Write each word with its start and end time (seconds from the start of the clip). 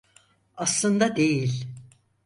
Aslında 0.57 1.15
değil. 1.15 1.67